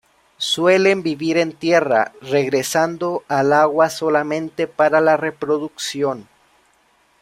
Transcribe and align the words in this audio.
Suelen 0.39 1.03
vivir 1.03 1.37
en 1.37 1.53
tierra, 1.53 2.11
regresando 2.21 3.23
al 3.27 3.53
agua 3.53 3.91
solamente 3.91 4.65
para 4.65 4.99
la 4.99 5.15
reproducción. 5.15 6.27